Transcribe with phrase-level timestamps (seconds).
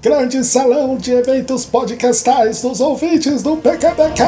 [0.00, 4.22] Grande salão de eventos podcastais dos ouvintes do PKPcast.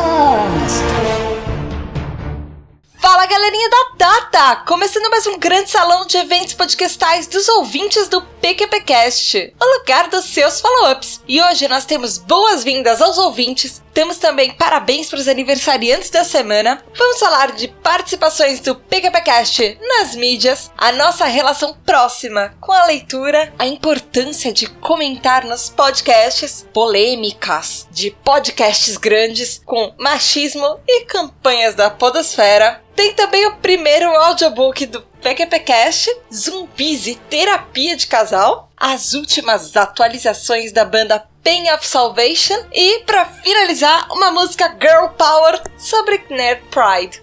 [2.98, 4.64] Fala galerinha da Data!
[4.66, 10.24] Começando mais um grande salão de eventos podcastais dos ouvintes do PQPcast, o lugar dos
[10.24, 11.20] seus follow-ups.
[11.28, 16.82] E hoje nós temos boas-vindas aos ouvintes, temos também parabéns para os aniversariantes da semana,
[16.96, 23.52] vamos falar de participações do PQPcast nas mídias, a nossa relação próxima com a leitura,
[23.58, 31.90] a importância de comentar nos podcasts, polêmicas de podcasts grandes com machismo e campanhas da
[31.90, 39.76] podosfera, tem também o primeiro audiobook do PQPcast, Zumbis e Terapia de Casal, as últimas
[39.76, 46.62] atualizações da banda Pain of Salvation e, para finalizar, uma música Girl Power sobre Nerd
[46.70, 47.22] Pride.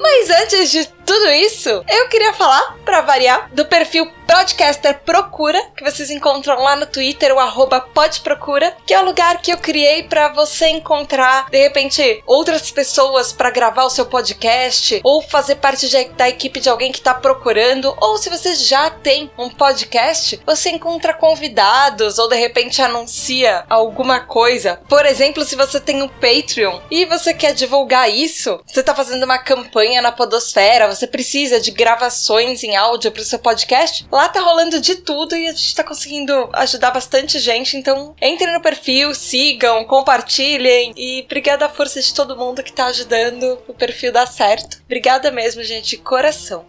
[0.00, 5.82] Mas antes de tudo isso, eu queria falar, para variar, do perfil Podcaster Procura, que
[5.82, 10.02] vocês encontram lá no Twitter, o arroba podprocura, que é o lugar que eu criei
[10.02, 15.88] para você encontrar, de repente, outras pessoas para gravar o seu podcast, ou fazer parte
[15.88, 20.38] de, da equipe de alguém que tá procurando, ou se você já tem um podcast,
[20.44, 24.78] você encontra convidados, ou de repente anuncia alguma coisa.
[24.86, 29.22] Por exemplo, se você tem um Patreon e você quer divulgar isso, você tá fazendo
[29.22, 34.28] uma campanha na Podosfera, você precisa de gravações em áudio para o seu podcast, lá
[34.28, 37.76] tá rolando de tudo e a gente tá conseguindo ajudar bastante gente.
[37.76, 42.86] Então, entrem no perfil, sigam, compartilhem e obrigada a força de todo mundo que tá
[42.86, 44.82] ajudando o perfil dar certo.
[44.84, 46.66] Obrigada mesmo, gente, de coração.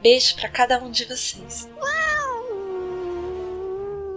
[0.00, 1.68] Beijo para cada um de vocês.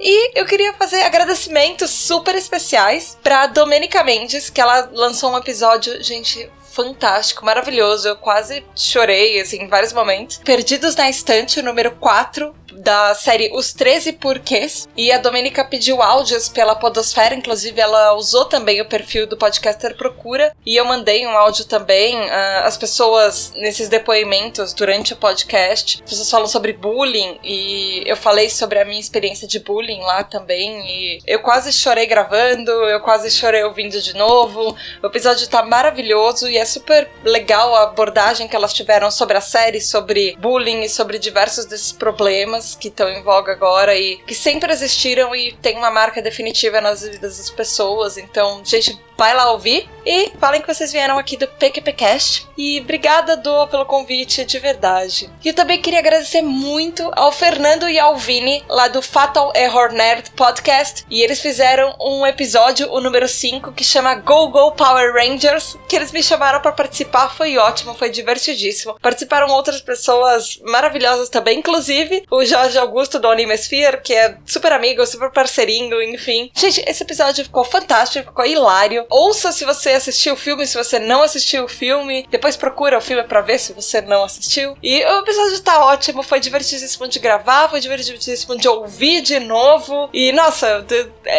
[0.04, 6.02] E eu queria fazer agradecimentos super especiais para Domenica Mendes, que ela lançou um episódio,
[6.04, 8.08] gente, fantástico, maravilhoso.
[8.08, 10.38] Eu quase chorei, assim, em vários momentos.
[10.38, 14.88] Perdidos na Estante, o número 4 da série Os 13 Porquês.
[14.96, 19.96] E a Domenica pediu áudios pela Podosfera, inclusive ela usou também o perfil do podcaster
[19.96, 20.54] Procura.
[20.66, 22.20] E eu mandei um áudio também.
[22.20, 27.40] Uh, as pessoas, nesses depoimentos durante o podcast, as pessoas falam sobre bullying.
[27.44, 30.86] E eu falei sobre a minha experiência de bullying lá também.
[30.88, 34.76] E eu quase chorei gravando, eu quase chorei ouvindo de novo.
[35.02, 39.42] O episódio tá maravilhoso e é super legal a abordagem que elas tiveram sobre a
[39.42, 44.36] série, sobre bullying e sobre diversos desses problemas que estão em voga agora e que
[44.36, 48.18] sempre existiram e tem uma marca definitiva nas vidas das pessoas.
[48.18, 52.48] Então, gente, vai lá ouvir e falem que vocês vieram aqui do PQPcast.
[52.58, 55.30] E obrigada, Do, pelo convite, de verdade.
[55.44, 59.92] E eu também queria agradecer muito ao Fernando e ao Vini, lá do Fatal Error
[59.92, 61.06] Nerd Podcast.
[61.10, 65.96] E eles fizeram um episódio, o número 5, que chama Go Go Power Rangers, que
[65.96, 67.30] eles me chamaram para participar.
[67.30, 68.98] Foi ótimo, foi divertidíssimo.
[69.00, 74.74] Participaram outras pessoas maravilhosas também, inclusive o Jorge Augusto do Anime Sphere, que é super
[74.74, 76.52] amigo, super parceirinho, enfim.
[76.56, 79.06] Gente, esse episódio ficou fantástico, ficou hilário.
[79.12, 82.26] Ouça se você assistiu o filme, se você não assistiu o filme.
[82.30, 84.78] Depois procura o filme para ver se você não assistiu.
[84.82, 90.10] E o episódio tá ótimo, foi divertidíssimo de gravar, foi divertidíssimo de ouvir de novo.
[90.14, 90.86] E nossa,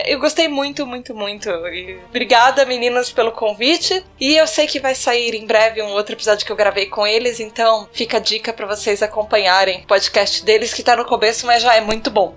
[0.07, 1.49] eu gostei muito, muito, muito.
[1.49, 4.05] E obrigada, meninas, pelo convite.
[4.21, 7.07] E eu sei que vai sair em breve um outro episódio que eu gravei com
[7.07, 11.47] eles, então fica a dica para vocês acompanharem o podcast deles que tá no começo,
[11.47, 12.35] mas já é muito bom.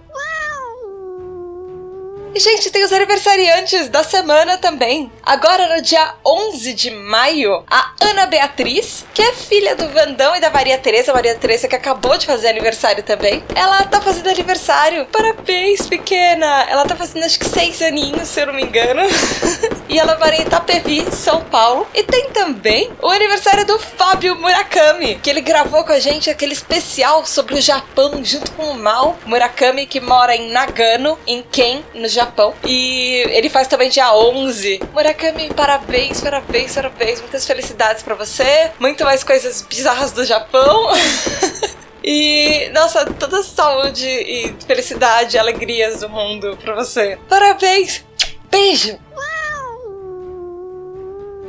[2.36, 5.10] E, gente, tem os aniversariantes da semana também.
[5.24, 10.42] Agora, no dia 11 de maio, a Ana Beatriz, que é filha do Vandão e
[10.42, 13.42] da Maria Tereza, Maria Tereza que acabou de fazer aniversário também.
[13.56, 15.06] Ela tá fazendo aniversário.
[15.06, 16.66] Parabéns, pequena!
[16.70, 19.04] Ela tá fazendo acho que seis aninhos, se eu não me engano.
[19.88, 21.88] e ela mora em Itapevi, São Paulo.
[21.94, 26.52] E tem também o aniversário do Fábio Murakami, que ele gravou com a gente aquele
[26.52, 31.82] especial sobre o Japão junto com o Mal Murakami, que mora em Nagano, em Ken,
[31.94, 32.25] no Japão.
[32.26, 32.54] Japão.
[32.66, 34.82] E ele faz também dia 11.
[34.94, 37.22] Murakami, parabéns, parabéns, parabéns.
[37.22, 38.72] Muitas felicidades para você.
[38.80, 40.90] Muito mais coisas bizarras do Japão.
[42.08, 47.18] E, nossa, toda saúde e felicidade e alegrias do mundo pra você.
[47.28, 48.06] Parabéns!
[48.52, 49.00] Beijo!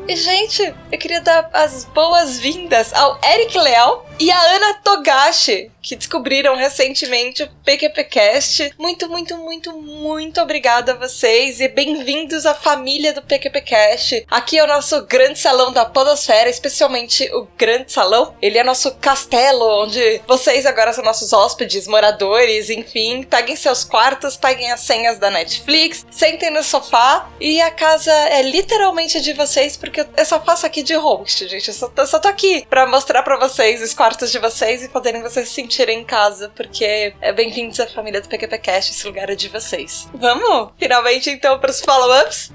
[0.08, 5.94] E, gente, eu queria dar as boas-vindas ao Eric Leal e a Ana Togashi, que
[5.94, 8.72] descobriram recentemente o PQPcast.
[8.78, 14.24] Muito, muito, muito, muito obrigada a vocês e bem-vindos à família do PQPcast.
[14.30, 18.34] Aqui é o nosso grande salão da Podosfera, especialmente o grande salão.
[18.40, 23.22] Ele é nosso castelo, onde vocês agora são nossos hóspedes, moradores, enfim.
[23.22, 28.40] Peguem seus quartos, peguem as senhas da Netflix, sentem no sofá e a casa é
[28.40, 31.68] literalmente de vocês, porque eu só faço aqui de host, gente.
[31.68, 34.84] Eu só, eu só tô aqui pra mostrar pra vocês os quartos quartos de vocês
[34.84, 39.04] e fazerem vocês se sentirem em casa, porque é bem-vindos à família do PQPcast, esse
[39.04, 40.08] lugar é de vocês.
[40.14, 42.52] Vamos finalmente então para os follow-ups?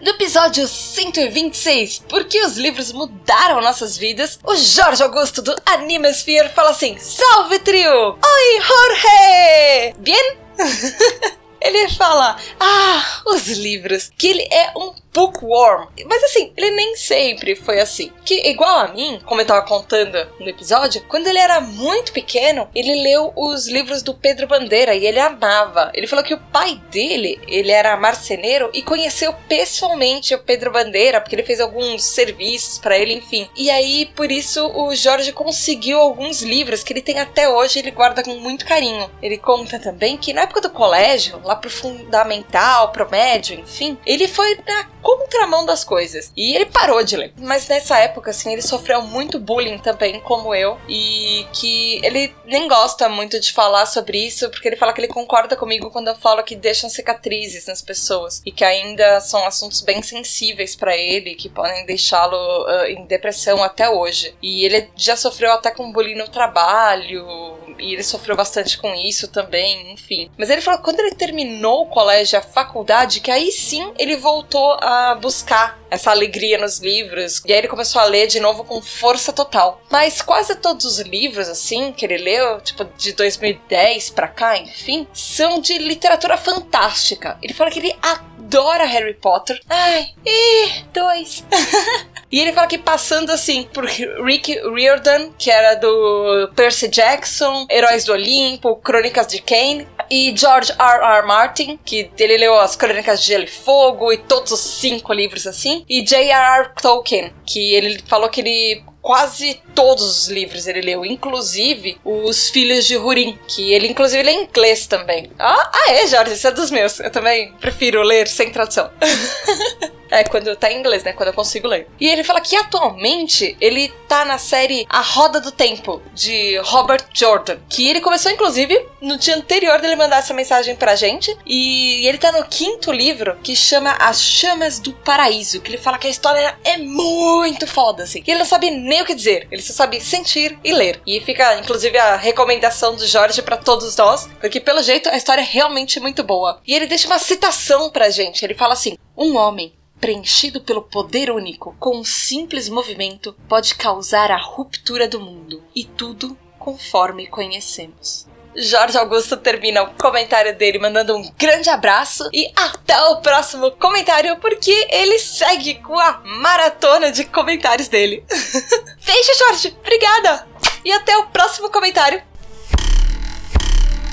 [0.00, 4.38] No episódio 126, Por que os livros mudaram nossas vidas?
[4.44, 8.10] O Jorge Augusto do Animesphere fala assim: Salve trio!
[8.12, 9.96] Oi, Jorge!
[9.98, 10.36] Bien?
[11.60, 15.86] ele fala: Ah, os livros, que ele é um bookworm.
[16.04, 18.12] Mas assim, ele nem sempre foi assim.
[18.24, 22.68] Que, igual a mim, como eu tava contando no episódio, quando ele era muito pequeno,
[22.74, 25.90] ele leu os livros do Pedro Bandeira e ele amava.
[25.94, 31.20] Ele falou que o pai dele, ele era marceneiro e conheceu pessoalmente o Pedro Bandeira,
[31.20, 33.48] porque ele fez alguns serviços para ele, enfim.
[33.56, 37.82] E aí, por isso, o Jorge conseguiu alguns livros que ele tem até hoje e
[37.82, 39.08] ele guarda com muito carinho.
[39.22, 44.26] Ele conta também que na época do colégio, lá pro fundamental, pro médio, enfim, ele
[44.26, 46.32] foi na contramão das coisas.
[46.34, 47.32] E ele parou de ler.
[47.36, 50.78] Mas nessa época, assim, ele sofreu muito bullying também, como eu.
[50.88, 55.08] E que ele nem gosta muito de falar sobre isso, porque ele fala que ele
[55.08, 58.42] concorda comigo quando eu falo que deixam cicatrizes nas pessoas.
[58.44, 63.62] E que ainda são assuntos bem sensíveis para ele, que podem deixá-lo uh, em depressão
[63.62, 64.34] até hoje.
[64.42, 69.28] E ele já sofreu até com bullying no trabalho, e ele sofreu bastante com isso
[69.28, 70.30] também, enfim.
[70.36, 74.16] Mas ele falou que quando ele terminou o colégio, a faculdade, que aí sim ele
[74.16, 77.42] voltou a buscar essa alegria nos livros.
[77.46, 79.80] E aí ele começou a ler de novo com força total.
[79.90, 85.06] Mas quase todos os livros, assim, que ele leu, tipo de 2010 pra cá, enfim,
[85.12, 87.38] são de literatura fantástica.
[87.42, 89.60] Ele fala que ele adora Harry Potter.
[89.68, 91.44] Ai, e dois.
[92.34, 98.04] E ele fala que passando assim por Rick Riordan, que era do Percy Jackson, Heróis
[98.04, 101.18] do Olimpo, Crônicas de Kane, e George R.
[101.18, 101.26] R.
[101.28, 105.46] Martin, que ele leu as Crônicas de Gelo e Fogo e todos os cinco livros
[105.46, 106.70] assim, e J.R.R.
[106.82, 112.84] Tolkien, que ele falou que ele quase todos os livros ele leu, inclusive os Filhos
[112.84, 115.30] de Hurin, que ele inclusive lê em inglês também.
[115.38, 116.98] Ah, ah é, Jorge, esse é dos meus.
[116.98, 118.90] Eu também prefiro ler sem tradução.
[120.14, 121.12] É, quando tá em inglês, né?
[121.12, 121.88] Quando eu consigo ler.
[122.00, 127.04] E ele fala que atualmente ele tá na série A Roda do Tempo, de Robert
[127.12, 127.58] Jordan.
[127.68, 131.36] Que ele começou, inclusive, no dia anterior dele mandar essa mensagem pra gente.
[131.44, 135.60] E ele tá no quinto livro, que chama As Chamas do Paraíso.
[135.60, 138.22] Que ele fala que a história é muito foda, assim.
[138.24, 139.48] E ele não sabe nem o que dizer.
[139.50, 141.00] Ele só sabe sentir e ler.
[141.04, 144.28] E fica, inclusive, a recomendação do Jorge para todos nós.
[144.40, 146.60] Porque, pelo jeito, a história é realmente muito boa.
[146.64, 148.44] E ele deixa uma citação pra gente.
[148.44, 149.72] Ele fala assim: Um homem
[150.04, 155.82] preenchido pelo poder único, com um simples movimento, pode causar a ruptura do mundo, e
[155.82, 158.26] tudo conforme conhecemos.
[158.54, 164.36] Jorge Augusto termina o comentário dele mandando um grande abraço e até o próximo comentário,
[164.40, 168.22] porque ele segue com a maratona de comentários dele.
[169.06, 169.74] Beijo, Jorge!
[169.80, 170.46] Obrigada!
[170.84, 172.22] E até o próximo comentário.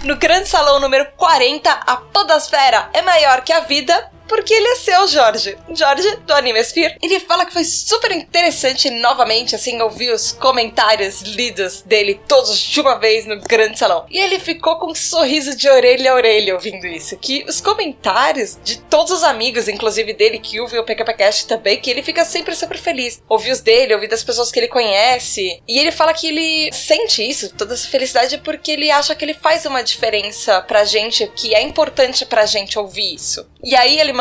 [0.05, 4.75] No grande salão número 40, a Podosfera é maior que a vida porque ele é
[4.77, 5.57] seu, Jorge.
[5.75, 6.95] Jorge, do Animesphere.
[7.01, 12.79] Ele fala que foi super interessante novamente, assim, ouvir os comentários lidos dele todos de
[12.79, 14.05] uma vez no grande salão.
[14.09, 17.17] E ele ficou com um sorriso de orelha a orelha ouvindo isso.
[17.17, 21.91] Que os comentários de todos os amigos, inclusive dele, que ouvem o PKPcast também, que
[21.91, 23.21] ele fica sempre super feliz.
[23.27, 25.61] Ouvir os dele, ouvir das pessoas que ele conhece.
[25.67, 29.33] E ele fala que ele sente isso, toda essa felicidade, porque ele acha que ele
[29.33, 33.45] faz uma diferença pra gente, que é importante pra gente ouvir isso.
[33.61, 34.20] E aí ele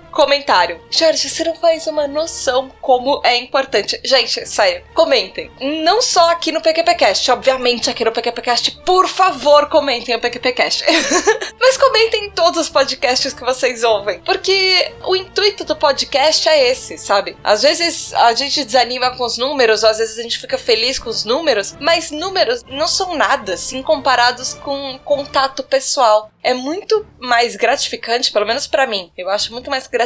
[0.11, 0.79] comentário.
[0.89, 3.99] Jorge, você não faz uma noção como é importante.
[4.03, 5.49] Gente, sério, comentem.
[5.83, 10.83] Não só aqui no PQPcast, obviamente aqui no PQPcast, por favor, comentem o PQPcast.
[11.59, 16.69] Mas comentem em todos os podcasts que vocês ouvem, porque o intuito do podcast é
[16.69, 17.37] esse, sabe?
[17.43, 21.09] Às vezes a gente desanima com os números, às vezes a gente fica feliz com
[21.09, 26.31] os números, mas números não são nada, assim, comparados com contato pessoal.
[26.43, 29.11] É muito mais gratificante, pelo menos para mim.
[29.15, 30.00] Eu acho muito mais gratificante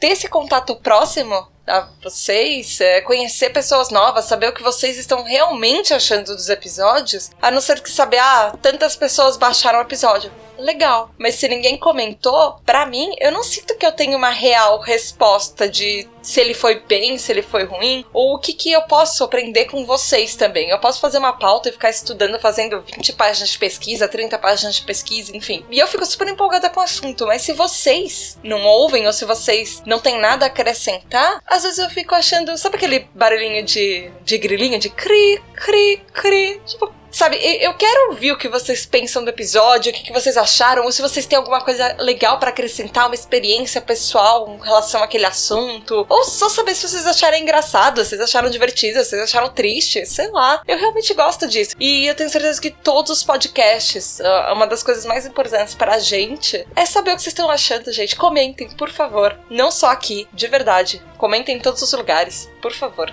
[0.00, 5.22] ter esse contato próximo a vocês, é, conhecer pessoas novas, saber o que vocês estão
[5.22, 10.32] realmente achando dos episódios, a não ser que saber, ah, tantas pessoas baixaram o episódio.
[10.62, 11.10] Legal.
[11.18, 15.68] Mas se ninguém comentou, para mim, eu não sinto que eu tenho uma real resposta
[15.68, 19.24] de se ele foi bem, se ele foi ruim, ou o que, que eu posso
[19.24, 20.70] aprender com vocês também.
[20.70, 24.76] Eu posso fazer uma pauta e ficar estudando, fazendo 20 páginas de pesquisa, 30 páginas
[24.76, 25.66] de pesquisa, enfim.
[25.68, 29.24] E eu fico super empolgada com o assunto, mas se vocês não ouvem ou se
[29.24, 34.10] vocês não têm nada a acrescentar, às vezes eu fico achando, sabe aquele barulhinho de,
[34.24, 36.60] de grilinho, de cri, cri, cri?
[36.64, 40.84] Tipo, sabe, eu quero ouvir o que vocês pensam do episódio, o que, vocês acharam,
[40.84, 45.26] ou se vocês têm alguma coisa legal para acrescentar, uma experiência pessoal em relação àquele
[45.26, 49.48] assunto, ou só saber se vocês acharam engraçado, se vocês acharam divertido, se vocês acharam
[49.50, 50.62] triste, sei lá.
[50.66, 51.76] Eu realmente gosto disso.
[51.78, 55.98] E eu tenho certeza que todos os podcasts, ah, uma das coisas mais importantes pra
[55.98, 58.16] gente é saber o que vocês estão achando, gente.
[58.16, 59.38] Comentem, por favor.
[59.50, 61.02] Não só aqui, de verdade.
[61.18, 63.12] Comentem em todos os lugares, por favor.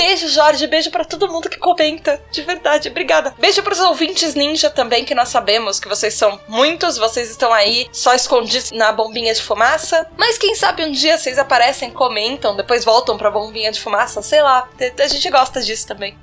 [0.00, 0.66] Beijo, Jorge.
[0.66, 2.22] Beijo para todo mundo que comenta.
[2.32, 3.34] De verdade, obrigada.
[3.38, 6.96] Beijo pros ouvintes ninja também, que nós sabemos que vocês são muitos.
[6.96, 10.10] Vocês estão aí só escondidos na bombinha de fumaça.
[10.16, 14.22] Mas quem sabe um dia vocês aparecem, comentam, depois voltam pra bombinha de fumaça.
[14.22, 14.66] Sei lá.
[14.98, 16.16] A gente gosta disso também.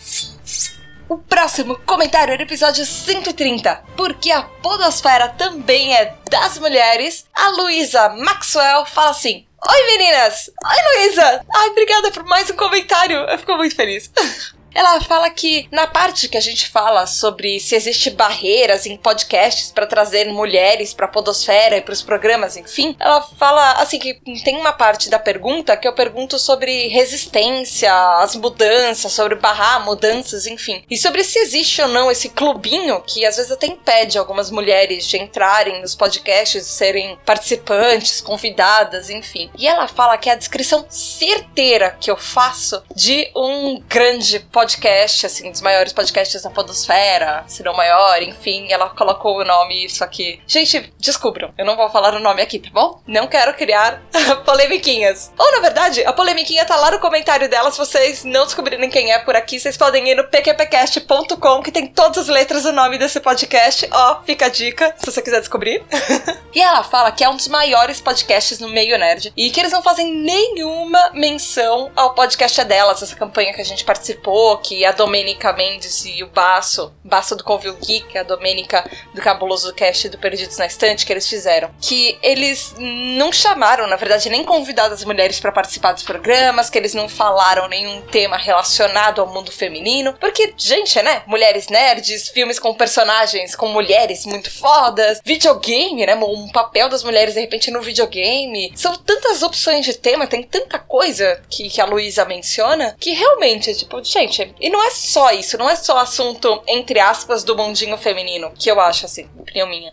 [1.07, 3.83] O próximo comentário é o episódio 130.
[3.95, 7.27] Porque a podosfera também é das mulheres.
[7.31, 10.51] A Luísa Maxwell fala assim: Oi meninas!
[10.63, 11.45] Oi Luísa!
[11.53, 13.17] Ai, obrigada por mais um comentário.
[13.17, 14.11] Eu fico muito feliz.
[14.77, 19.71] Ela fala que na parte que a gente fala sobre se existe barreiras em podcasts
[19.71, 24.55] para trazer mulheres para podosfera e para os programas, enfim, ela fala assim que tem
[24.55, 30.83] uma parte da pergunta que eu pergunto sobre resistência às mudanças, sobre barrar mudanças, enfim,
[30.87, 35.07] e sobre se existe ou não esse clubinho que às vezes até impede algumas mulheres
[35.07, 39.49] de entrarem nos podcasts, serem participantes, convidadas, enfim.
[39.57, 44.66] E ela fala que é a descrição certeira que eu faço de um grande podcast
[44.67, 49.85] podcast, assim, dos maiores podcasts da Podosfera, se não maior, enfim, ela colocou o nome,
[49.85, 50.41] isso aqui.
[50.45, 53.01] Gente, descubram, eu não vou falar o nome aqui, tá bom?
[53.07, 54.01] Não quero criar
[54.45, 55.31] polemiquinhas.
[55.37, 59.13] Ou, na verdade, a polemiquinha tá lá no comentário dela, se vocês não descobrirem quem
[59.13, 62.97] é por aqui, vocês podem ir no pqpcast.com, que tem todas as letras do nome
[62.97, 63.87] desse podcast.
[63.89, 65.81] Ó, fica a dica, se você quiser descobrir.
[66.53, 69.71] e ela fala que é um dos maiores podcasts no meio nerd, e que eles
[69.71, 74.91] não fazem nenhuma menção ao podcast delas, essa campanha que a gente participou, que a
[74.91, 80.17] Domênica Mendes e o Baço, Baço do Convil Geek, a Domênica do Cabuloso Cast do
[80.17, 81.69] Perdidos na Estante, que eles fizeram.
[81.81, 86.93] Que eles não chamaram, na verdade, nem convidadas mulheres para participar dos programas, que eles
[86.93, 90.13] não falaram nenhum tema relacionado ao mundo feminino.
[90.19, 91.23] Porque, gente, né?
[91.25, 96.15] Mulheres nerds, filmes com personagens com mulheres muito fodas, videogame, né?
[96.15, 98.71] Um papel das mulheres de repente no videogame.
[98.75, 103.73] São tantas opções de tema, tem tanta coisa que, que a Luísa menciona, que realmente,
[103.75, 107.97] tipo, gente, e não é só isso, não é só assunto, entre aspas, do mundinho
[107.97, 109.91] feminino, que eu acho, assim, opinião minha.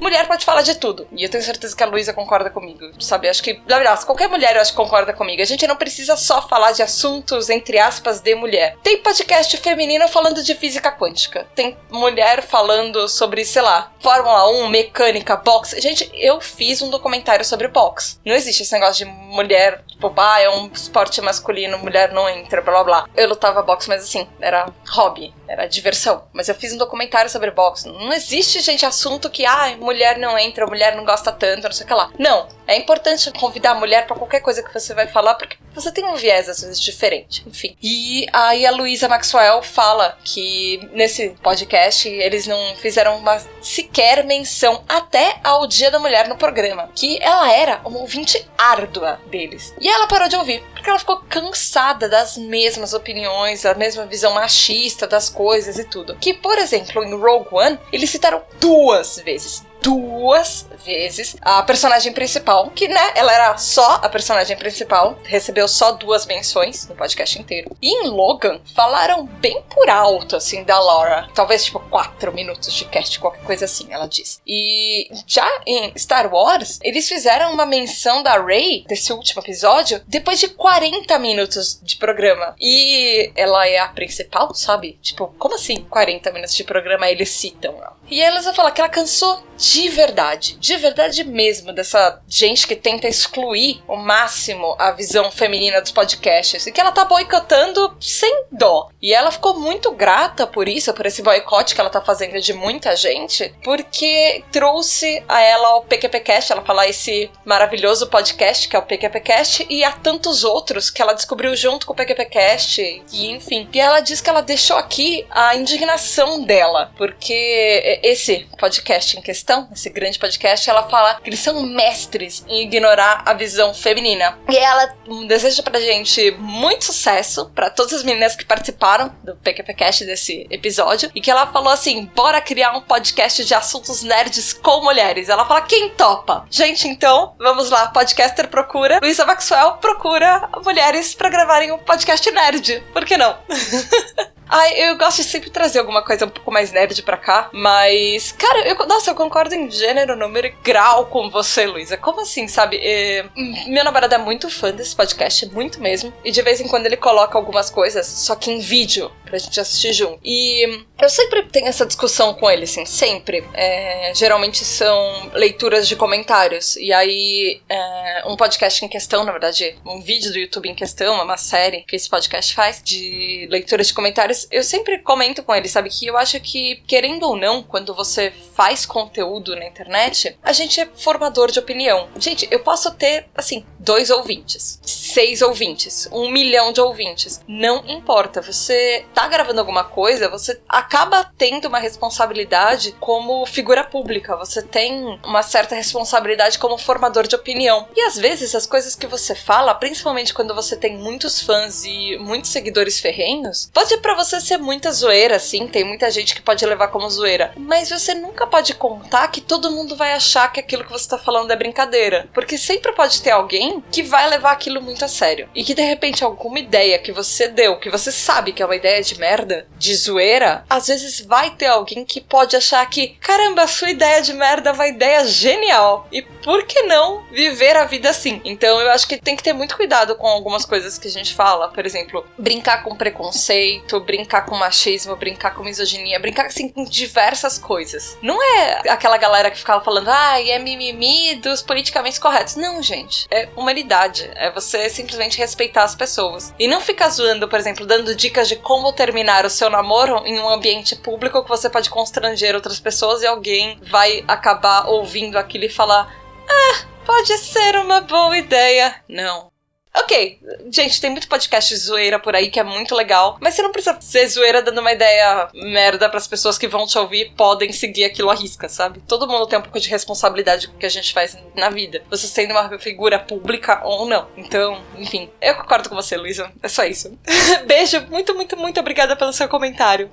[0.00, 1.06] Mulher pode falar de tudo.
[1.12, 2.90] E eu tenho certeza que a Luísa concorda comigo.
[3.00, 3.28] Sabe?
[3.28, 5.42] Acho que, verdade, qualquer mulher eu acho que concorda comigo.
[5.42, 8.76] A gente não precisa só falar de assuntos, entre aspas, de mulher.
[8.82, 11.46] Tem podcast feminino falando de física quântica.
[11.54, 15.80] Tem mulher falando sobre, sei lá, Fórmula 1, mecânica, boxe.
[15.80, 18.18] Gente, eu fiz um documentário sobre boxe.
[18.24, 22.60] Não existe esse negócio de mulher, tipo, ah, é um esporte masculino, mulher não entra,
[22.60, 23.08] blá blá blá.
[23.16, 26.24] Eu lutava boxe, mas assim, era hobby, era diversão.
[26.32, 27.88] Mas eu fiz um documentário sobre boxe.
[27.88, 31.84] Não existe, gente, assunto que, ah, mulher não entra, mulher não gosta tanto, não sei
[31.84, 32.10] o que lá.
[32.18, 32.48] Não.
[32.66, 36.04] É importante convidar a mulher para qualquer coisa que você vai falar, porque você tem
[36.04, 37.44] um viés às vezes diferente.
[37.46, 37.76] Enfim.
[37.82, 44.82] E aí a Luísa Maxwell fala que nesse podcast eles não fizeram uma sequer menção
[44.88, 46.90] até ao Dia da Mulher no programa.
[46.94, 49.74] Que ela era uma ouvinte árdua deles.
[49.80, 54.34] E ela parou de ouvir, porque ela ficou cansada das mesmas opiniões, da mesma visão
[54.34, 56.16] machista das coisas e tudo.
[56.16, 62.70] Que, por exemplo, em Rogue One, eles citaram duas vezes duas vezes a personagem principal,
[62.70, 67.76] que, né, ela era só a personagem principal, recebeu só duas menções no podcast inteiro.
[67.80, 71.28] E em Logan, falaram bem por alto, assim, da Laura.
[71.34, 74.40] Talvez, tipo, quatro minutos de cast, qualquer coisa assim, ela disse.
[74.46, 80.40] E já em Star Wars, eles fizeram uma menção da Rey, desse último episódio, depois
[80.40, 82.54] de 40 minutos de programa.
[82.60, 84.98] E ela é a principal, sabe?
[85.02, 87.96] Tipo, como assim 40 minutos de programa eles citam ela?
[88.08, 92.74] E elas vão falar que ela cansou de verdade, de verdade mesmo, dessa gente que
[92.74, 98.46] tenta excluir o máximo a visão feminina dos podcasts e que ela tá boicotando sem
[98.50, 98.90] dó.
[99.00, 102.52] E ela ficou muito grata por isso, por esse boicote que ela tá fazendo de
[102.52, 108.78] muita gente, porque trouxe a ela o PQPcast, ela falar esse maravilhoso podcast que é
[108.80, 113.68] o PQPcast e há tantos outros que ela descobriu junto com o PQPcast e enfim.
[113.72, 119.68] E ela diz que ela deixou aqui a indignação dela, porque esse podcast em questão,
[119.72, 124.38] esse grande podcast, ela fala que eles são mestres em ignorar a visão feminina.
[124.48, 124.94] E ela
[125.26, 131.10] deseja pra gente muito sucesso para todas as meninas que participaram do PQPcast desse episódio
[131.14, 135.28] e que ela falou assim: bora criar um podcast de assuntos nerds com mulheres.
[135.28, 136.46] Ela fala: quem topa?
[136.50, 142.82] Gente, então, vamos lá, podcaster procura, Luísa Maxwell procura mulheres para gravarem um podcast nerd.
[142.92, 143.36] Por que não?
[144.48, 148.32] Ai, eu gosto de sempre trazer alguma coisa um pouco mais nerd pra cá, mas,
[148.32, 151.96] cara, eu, nossa, eu concordo em gênero, número e grau com você, Luísa.
[151.96, 152.78] Como assim, sabe?
[152.80, 153.24] É,
[153.66, 156.96] meu namorado é muito fã desse podcast, muito mesmo, e de vez em quando ele
[156.96, 160.20] coloca algumas coisas, só que em vídeo, pra gente assistir junto.
[160.24, 163.44] E eu sempre tenho essa discussão com ele, assim, sempre.
[163.52, 169.76] É, geralmente são leituras de comentários, e aí é, um podcast em questão, na verdade,
[169.84, 173.94] um vídeo do YouTube em questão, uma série que esse podcast faz, de leituras de
[173.94, 177.94] comentários, eu sempre comento com ele, sabe, que eu acho que, querendo ou não, quando
[177.94, 182.08] você faz conteúdo na internet, a gente é formador de opinião.
[182.18, 184.80] Gente, eu posso ter, assim, dois ouvintes,
[185.16, 187.40] seis ouvintes, um milhão de ouvintes.
[187.48, 194.36] Não importa, você tá gravando alguma coisa, você acaba tendo uma responsabilidade como figura pública,
[194.36, 197.88] você tem uma certa responsabilidade como formador de opinião.
[197.96, 202.18] E às vezes as coisas que você fala, principalmente quando você tem muitos fãs e
[202.18, 206.66] muitos seguidores ferrenhos, pode para você ser muita zoeira, sim, tem muita gente que pode
[206.66, 210.84] levar como zoeira, mas você nunca pode contar que todo mundo vai achar que aquilo
[210.84, 214.82] que você tá falando é brincadeira, porque sempre pode ter alguém que vai levar aquilo
[214.82, 218.52] muito a sério e que de repente alguma ideia que você deu, que você sabe
[218.52, 222.56] que é uma ideia de merda, de zoeira, às vezes vai ter alguém que pode
[222.56, 227.24] achar que, caramba, sua ideia de merda é uma ideia genial e por que não
[227.30, 228.40] viver a vida assim?
[228.44, 231.34] Então eu acho que tem que ter muito cuidado com algumas coisas que a gente
[231.34, 236.84] fala, por exemplo, brincar com preconceito, brincar com machismo, brincar com misoginia, brincar assim com
[236.84, 238.16] diversas coisas.
[238.22, 242.56] Não é aquela galera que ficava falando, ah, é mimimi dos politicamente corretos.
[242.56, 243.26] Não, gente.
[243.30, 244.30] É humanidade.
[244.34, 246.54] É você simplesmente respeitar as pessoas.
[246.58, 250.38] E não ficar zoando, por exemplo, dando dicas de como terminar o seu namoro em
[250.38, 255.64] um ambiente público que você pode constranger outras pessoas e alguém vai acabar ouvindo aquilo
[255.64, 256.12] e falar:
[256.48, 258.96] Ah, pode ser uma boa ideia.
[259.08, 259.55] Não.
[259.98, 260.38] Ok,
[260.70, 263.98] gente, tem muito podcast zoeira por aí que é muito legal, mas você não precisa
[264.00, 268.04] ser zoeira dando uma ideia merda para as pessoas que vão te ouvir podem seguir
[268.04, 269.00] aquilo à risca, sabe?
[269.08, 272.02] Todo mundo tem um pouco de responsabilidade com o que a gente faz na vida,
[272.10, 274.28] você sendo uma figura pública ou não.
[274.36, 276.52] Então, enfim, eu concordo com você, Luísa.
[276.62, 277.18] É só isso.
[277.66, 280.10] Beijo, muito, muito, muito obrigada pelo seu comentário.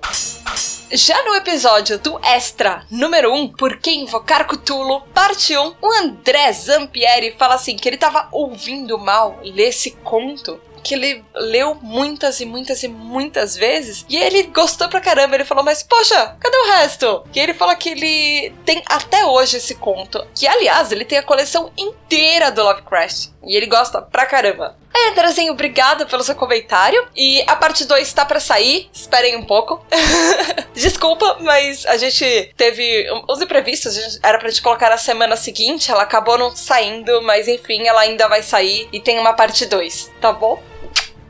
[0.96, 6.51] Já no episódio do Extra número 1, Por que Invocar Cthulhu, parte 1, o André
[6.51, 12.42] Zampieri fala assim que ele tava ouvindo mal ler esse conto que ele leu muitas
[12.42, 15.34] e muitas e muitas vezes e ele gostou pra caramba.
[15.34, 17.24] Ele falou, mas poxa, cadê o resto?
[17.34, 21.24] E ele fala que ele tem até hoje esse conto, que aliás ele tem a
[21.24, 24.75] coleção inteira do Lovecraft e ele gosta pra caramba.
[24.96, 27.08] É, Andrezinho, obrigada pelo seu comentário.
[27.16, 28.90] E a parte 2 tá para sair.
[28.94, 29.84] Esperem um pouco.
[30.74, 34.20] Desculpa, mas a gente teve os imprevistos.
[34.22, 35.92] Era pra gente colocar na semana seguinte.
[35.92, 38.88] Ela acabou não saindo, mas enfim, ela ainda vai sair.
[38.94, 40.62] E tem uma parte 2, tá bom?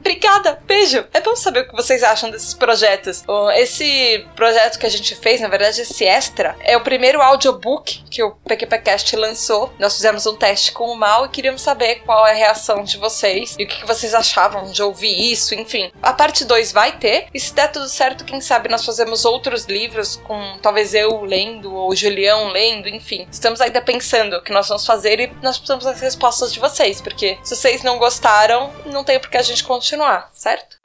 [0.03, 1.05] Obrigada, beijo.
[1.13, 3.23] É bom saber o que vocês acham desses projetos.
[3.55, 8.21] Esse projeto que a gente fez, na verdade, esse extra, é o primeiro audiobook que
[8.21, 9.73] o PQPcast lançou.
[9.79, 12.97] Nós fizemos um teste com o Mal e queríamos saber qual é a reação de
[12.97, 15.89] vocês e o que vocês achavam de ouvir isso, enfim.
[16.01, 19.63] A parte 2 vai ter, e se der tudo certo, quem sabe nós fazemos outros
[19.65, 23.25] livros com talvez eu lendo ou Julião lendo, enfim.
[23.31, 26.99] Estamos ainda pensando o que nós vamos fazer e nós precisamos das respostas de vocês,
[26.99, 30.77] porque se vocês não gostaram, não tem por que a gente continuar continuar, certo?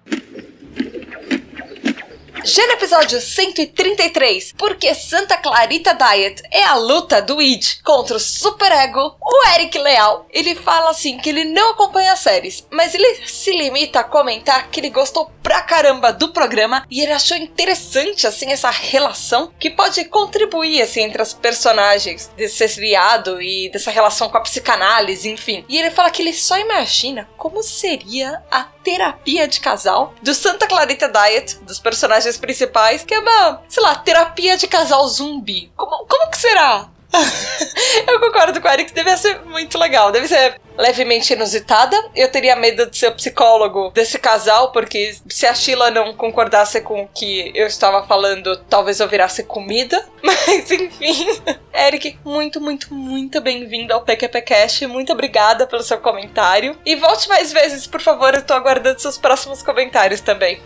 [2.44, 8.20] Já no episódio 133, porque Santa Clarita Diet é a luta do Id contra o
[8.20, 13.26] superego, o Eric Leal, ele fala assim que ele não acompanha as séries, mas ele
[13.26, 18.26] se limita a comentar que ele gostou pra caramba do programa e ele achou interessante
[18.26, 24.28] assim essa relação que pode contribuir assim entre as personagens desse seriado e dessa relação
[24.28, 25.64] com a psicanálise, enfim.
[25.68, 30.66] E ele fala que ele só imagina como seria a terapia de casal do Santa
[30.66, 35.70] Clarita Diet, dos personagens principais, que é uma, sei lá, terapia de casal zumbi.
[35.76, 36.88] Como, como que será?
[38.06, 41.96] eu concordo com o Eric, deve ser muito legal, deve ser levemente inusitada.
[42.14, 46.80] Eu teria medo de ser o psicólogo desse casal, porque se a Sheila não concordasse
[46.80, 50.06] com o que eu estava falando, talvez eu virasse comida.
[50.22, 51.26] Mas enfim.
[51.74, 54.86] Eric, muito, muito, muito bem-vindo ao PQPcast.
[54.86, 56.78] Muito obrigada pelo seu comentário.
[56.84, 60.60] E volte mais vezes, por favor, eu tô aguardando seus próximos comentários também.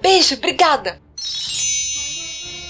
[0.00, 1.00] Beijo, obrigada!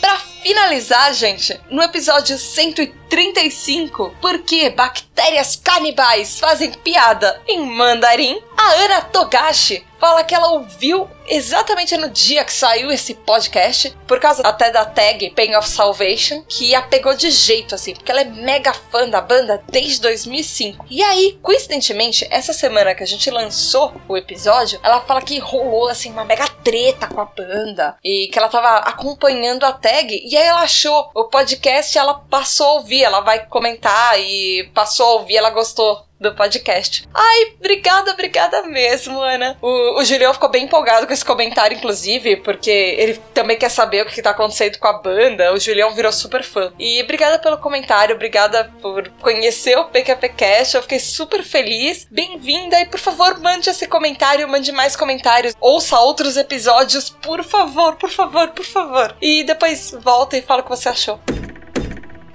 [0.01, 8.41] Pra finalizar, gente, no episódio 135, por que bactérias canibais fazem piada em mandarim?
[8.57, 14.21] A Ana Togashi fala que ela ouviu exatamente no dia que saiu esse podcast, por
[14.21, 18.21] causa até da tag Pain of Salvation, que a pegou de jeito, assim, porque ela
[18.21, 20.87] é mega fã da banda desde 2005.
[20.89, 25.89] E aí, coincidentemente, essa semana que a gente lançou o episódio, ela fala que rolou,
[25.89, 30.37] assim, uma mega treta com a banda, e que ela tava acompanhando a tag, e
[30.37, 35.13] aí ela achou o podcast, ela passou a ouvir, ela vai comentar e passou a
[35.15, 37.09] ouvir, ela gostou do podcast.
[37.15, 39.57] Ai, obrigada, obrigada mesmo, Ana.
[39.61, 44.03] O, o Julião ficou bem empolgado com esse comentário, inclusive, porque ele também quer saber
[44.03, 45.53] o que tá acontecendo com a banda.
[45.53, 46.73] O Julião virou super fã.
[46.79, 50.77] E obrigada pelo comentário, obrigada por conhecer o PQPcast.
[50.77, 52.07] Eu fiquei super feliz.
[52.11, 55.55] Bem-vinda e, por favor, mande esse comentário, mande mais comentários.
[55.61, 59.17] Ouça outros episódios, por favor, por favor, por favor.
[59.21, 61.21] E depois volta e fala o que você achou.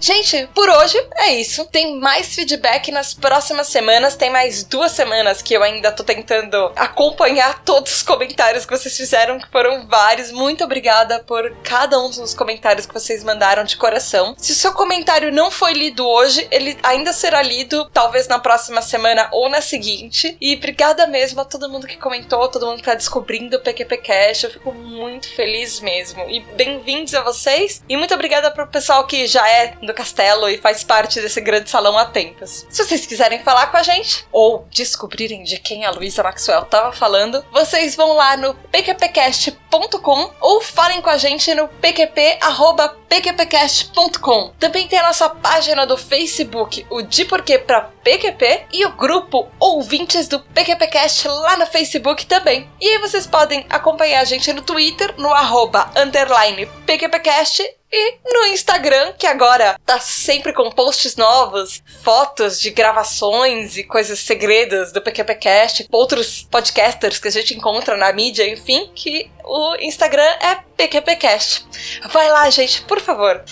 [0.03, 1.63] Gente, por hoje é isso.
[1.65, 4.15] Tem mais feedback nas próximas semanas.
[4.15, 8.97] Tem mais duas semanas que eu ainda tô tentando acompanhar todos os comentários que vocês
[8.97, 10.31] fizeram, que foram vários.
[10.31, 14.33] Muito obrigada por cada um dos comentários que vocês mandaram de coração.
[14.39, 18.81] Se o seu comentário não foi lido hoje, ele ainda será lido, talvez na próxima
[18.81, 20.35] semana ou na seguinte.
[20.41, 23.97] E obrigada mesmo a todo mundo que comentou, todo mundo que tá descobrindo o PQP
[23.97, 24.43] Cash.
[24.45, 26.27] Eu fico muito feliz mesmo.
[26.27, 27.83] E bem-vindos a vocês.
[27.87, 31.69] E muito obrigada pro pessoal que já é do castelo e faz parte desse grande
[31.69, 32.65] salão há tempos.
[32.69, 36.91] Se vocês quiserem falar com a gente ou descobrirem de quem a Luísa Maxwell estava
[36.91, 44.53] falando, vocês vão lá no pqpcast.com ou falem com a gente no pqp@pqpcast.com.
[44.59, 49.49] Também tem a nossa página do Facebook, o De Porquê para PQP e o grupo
[49.59, 52.69] Ouvintes do PQPcast lá no Facebook também.
[52.79, 58.45] E aí vocês podem acompanhar a gente no Twitter, no arroba underline PQPcast e no
[58.47, 65.01] Instagram, que agora tá sempre com posts novos, fotos de gravações e coisas segredas do
[65.01, 71.65] PQPcast, outros podcasters que a gente encontra na mídia, enfim, que o Instagram é PQPcast.
[72.09, 73.43] Vai lá, gente, por favor.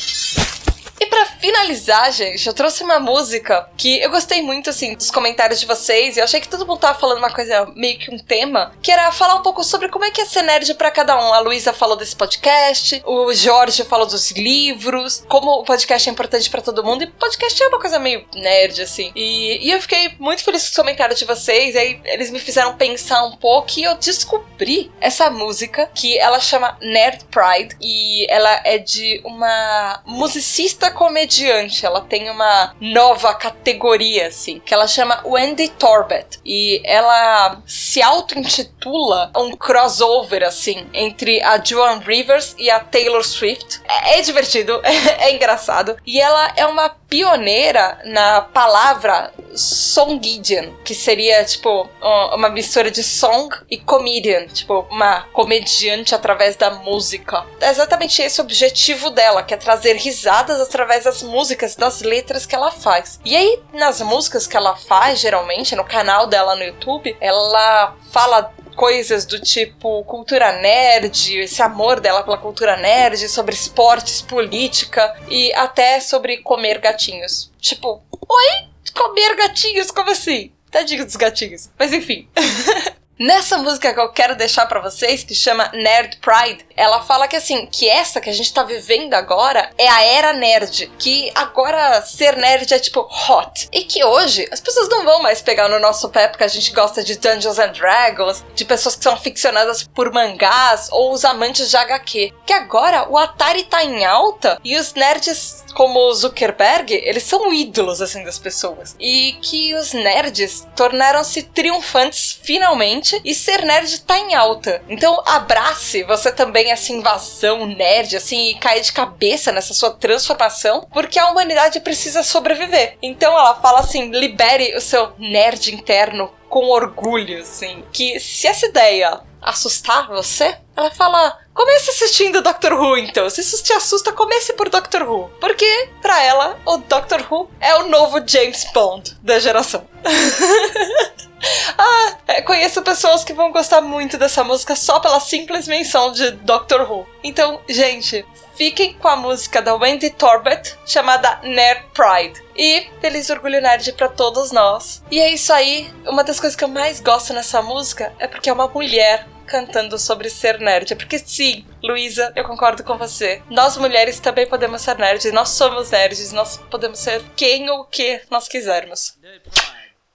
[0.99, 5.59] E para finalizar, gente, eu trouxe uma música que eu gostei muito, assim, dos comentários
[5.59, 6.17] de vocês.
[6.17, 8.91] E eu achei que todo mundo tava falando uma coisa, meio que um tema, que
[8.91, 11.33] era falar um pouco sobre como é que é ser nerd pra cada um.
[11.33, 16.49] A Luísa falou desse podcast, o Jorge falou dos livros, como o podcast é importante
[16.49, 17.03] para todo mundo.
[17.03, 19.12] E podcast é uma coisa meio nerd, assim.
[19.15, 21.77] E, e eu fiquei muito feliz com os comentários de vocês.
[21.77, 26.77] Aí eles me fizeram pensar um pouco e eu descobri essa música que ela chama
[26.81, 27.77] Nerd Pride.
[27.81, 31.86] E ela é de uma musicista comediante.
[31.86, 36.39] Ela tem uma nova categoria, assim, que ela chama Wendy Torbett.
[36.45, 43.82] E ela se auto-intitula um crossover, assim, entre a Joan Rivers e a Taylor Swift.
[43.88, 45.97] É, é divertido, é, é engraçado.
[46.06, 51.89] E ela é uma pioneira na palavra songidian, que seria tipo
[52.34, 57.45] uma mistura de song e comedian, tipo uma comediante através da música.
[57.60, 62.46] É exatamente esse o objetivo dela, que é trazer risadas através das músicas, das letras
[62.46, 63.20] que ela faz.
[63.26, 68.54] E aí nas músicas que ela faz, geralmente no canal dela no YouTube, ela fala
[68.78, 75.54] coisas do tipo cultura nerd, esse amor dela pela cultura nerd, sobre esportes, política e
[75.54, 77.52] até sobre comer gatinhos.
[77.60, 78.70] Tipo, oi?
[78.96, 79.92] Comer gatinhos?
[79.92, 80.54] Como assim?
[80.72, 81.70] Tadinho dos gatinhos.
[81.78, 82.30] Mas enfim.
[83.21, 87.36] Nessa música que eu quero deixar para vocês, que chama Nerd Pride, ela fala que
[87.36, 92.01] assim, que essa que a gente tá vivendo agora é a era nerd, que agora
[92.01, 93.67] ser nerd é tipo hot.
[93.73, 96.71] E que hoje as pessoas não vão mais pegar no nosso pé porque a gente
[96.71, 101.69] gosta de Dungeons and Dragons, de pessoas que são ficcionadas por mangás ou os amantes
[101.69, 102.34] de HQ.
[102.45, 108.01] Que agora o Atari tá em alta e os nerds como Zuckerberg, eles são ídolos
[108.01, 108.95] assim das pessoas.
[108.97, 114.82] E que os nerds tornaram-se triunfantes finalmente e ser nerd tá em alta.
[114.88, 120.88] Então abrace você também essa invasão nerd, assim, e caia de cabeça nessa sua transformação,
[120.91, 122.98] porque a humanidade precisa sobreviver.
[123.02, 127.84] Então ela fala assim: libere o seu nerd interno com orgulho, assim.
[127.91, 133.30] Que se essa ideia assustar você, ela fala: comece assistindo Doctor Who, então.
[133.30, 135.30] Se isso te assusta, comece por Doctor Who.
[135.39, 139.86] Porque, pra ela, o Doctor Who é o novo James Bond da geração.
[141.78, 146.32] ah, é, conheço pessoas que vão gostar muito dessa música só pela simples menção de
[146.32, 147.08] Doctor Who.
[147.23, 148.25] Então, gente,
[148.56, 152.43] fiquem com a música da Wendy Torbett chamada Nerd Pride.
[152.56, 155.02] E feliz orgulho nerd para todos nós.
[155.10, 155.89] E é isso aí.
[156.06, 159.97] Uma das coisas que eu mais gosto nessa música é porque é uma mulher cantando
[159.97, 160.95] sobre ser nerd.
[160.95, 163.41] Porque sim, Luísa, eu concordo com você.
[163.49, 167.86] Nós mulheres também podemos ser nerds, nós somos nerds, nós podemos ser quem ou o
[167.86, 169.17] que nós quisermos.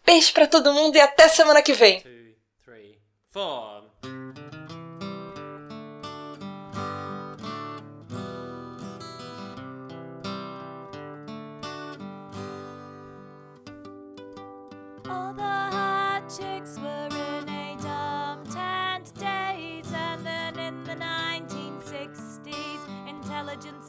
[0.04, 2.00] Beijo para todo mundo e até semana que vem.
[2.00, 2.10] Two,
[2.64, 2.98] three,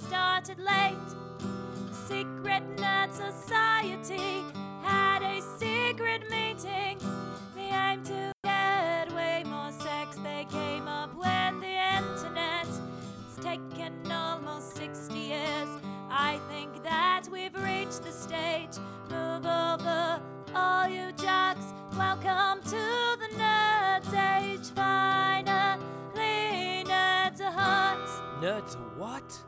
[0.08, 0.96] started late
[2.08, 4.65] secret nerd society
[5.58, 6.98] secret meeting.
[7.56, 10.18] The aim to get way more sex.
[10.18, 12.68] They came up when the internet.
[13.28, 15.70] It's taken almost 60 years.
[16.10, 18.78] I think that we've reached the stage.
[19.10, 20.22] Move over,
[20.54, 21.74] all you jocks.
[21.98, 24.70] Welcome to the nerds age.
[24.76, 25.64] Finally,
[26.86, 28.42] nerds are hot.
[28.42, 29.44] Nerds are what?